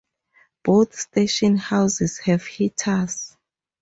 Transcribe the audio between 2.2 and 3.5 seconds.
have heaters.